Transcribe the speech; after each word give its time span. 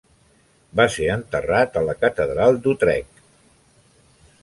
Va 0.79 0.87
ser 0.95 1.09
enterrat 1.17 1.79
a 1.81 1.85
la 1.91 1.97
catedral 2.01 2.61
d'Utrecht. 2.65 3.25